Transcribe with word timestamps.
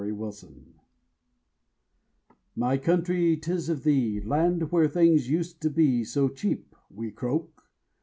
NEW 0.01 0.07
NATIONAL 0.07 0.31
ANTHEM 0.33 0.73
My 2.55 2.75
country, 2.79 3.37
'tis 3.37 3.69
of 3.69 3.83
thee, 3.83 4.19
Land 4.19 4.71
where 4.71 4.87
things 4.87 5.29
used 5.29 5.61
to 5.61 5.69
be 5.69 6.03
So 6.03 6.27
cheap, 6.27 6.75
we 6.89 7.11
croak. 7.11 7.69